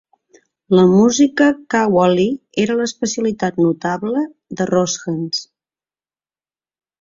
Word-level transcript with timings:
La 0.77 0.83
música 0.93 1.49
Qawwali 1.73 2.25
era 2.63 2.77
l'especialitat 2.79 3.61
notable 3.67 4.25
de 4.63 4.69
Roshan's. 4.71 5.45